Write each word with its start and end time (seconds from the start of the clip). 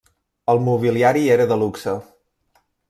El 0.53 0.61
mobiliari 0.69 1.23
era 1.37 1.47
de 1.53 1.61
luxe. 1.67 1.97